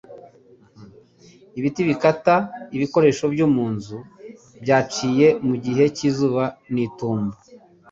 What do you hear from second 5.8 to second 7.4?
cyizuba n'itumba,